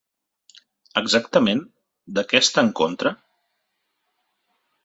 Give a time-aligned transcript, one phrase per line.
[1.01, 1.61] Exactament,
[2.19, 3.15] de què està en contra?